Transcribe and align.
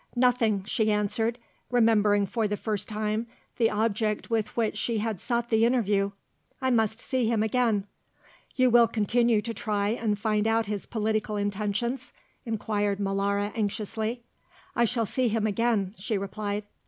"Nothing," 0.15 0.63
she 0.63 0.91
answered, 0.91 1.37
remembering 1.69 2.25
for 2.25 2.47
the 2.47 2.57
first 2.57 2.89
time 2.89 3.27
the 3.57 3.69
object 3.69 4.31
with 4.31 4.57
which 4.57 4.75
she 4.75 4.97
had 4.97 5.21
sought 5.21 5.51
the 5.51 5.63
interview; 5.63 6.09
"I 6.59 6.71
must 6.71 6.99
see 6.99 7.27
him 7.27 7.43
again." 7.43 7.85
"You 8.55 8.71
will 8.71 8.87
continue 8.87 9.43
to 9.43 9.53
try 9.53 9.89
and 9.89 10.17
find 10.17 10.47
out 10.47 10.65
his 10.65 10.87
political 10.87 11.35
intentions?" 11.37 12.11
inquired 12.47 12.97
Molara 12.99 13.51
anxiously. 13.55 14.23
"I 14.75 14.85
shall 14.85 15.05
see 15.05 15.27
him 15.27 15.45
again," 15.45 15.93
she 15.99 16.17
replied. 16.17 16.63